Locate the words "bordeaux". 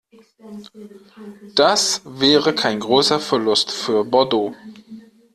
4.03-4.55